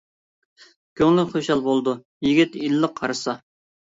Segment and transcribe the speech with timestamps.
[1.01, 1.93] كۆڭلى خۇشال بولىدۇ،
[2.27, 3.37] يىگىت ئىللىق قارىسا.